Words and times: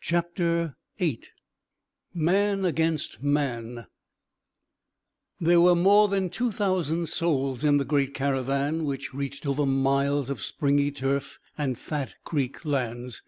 CHAPTER 0.00 0.74
VIII 0.96 1.24
MAN 2.14 2.64
AGAINST 2.64 3.22
MAN 3.22 3.86
There 5.38 5.60
were 5.60 5.74
more 5.74 6.08
than 6.08 6.30
two 6.30 6.50
thousand 6.50 7.10
souls 7.10 7.62
in 7.62 7.76
the 7.76 7.84
great 7.84 8.14
caravan 8.14 8.86
which 8.86 9.12
reached 9.12 9.46
over 9.46 9.66
miles 9.66 10.30
of 10.30 10.40
springy 10.40 10.90
turf 10.90 11.38
and 11.58 11.78
fat 11.78 12.14
creek 12.24 12.64
lands. 12.64 13.20